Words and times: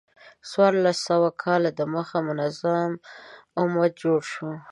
څوارلس 0.49 0.97
سوه 1.09 1.29
کاله 1.43 1.69
د 1.79 1.81
مخه 1.95 2.17
منظم 2.27 2.89
امت 3.61 3.91
جوړ 4.03 4.19
شو. 4.31 4.51